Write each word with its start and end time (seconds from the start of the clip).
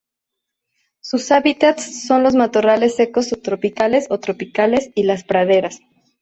Sus 0.99 1.31
hábitats 1.31 2.07
son 2.07 2.23
los 2.23 2.33
matorrales 2.33 2.95
secos 2.95 3.29
subtropicales 3.29 4.07
o 4.09 4.19
tropicales 4.19 4.89
y 4.95 5.03
las 5.03 5.23
praderas. 5.23 5.79